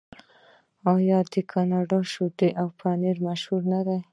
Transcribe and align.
آیا 0.93 1.19
د 1.31 1.35
کاناډا 1.51 1.99
شیدې 2.11 2.49
او 2.61 2.67
پنیر 2.79 3.17
مشهور 3.27 3.61
نه 3.73 3.79
دي؟ 3.87 3.99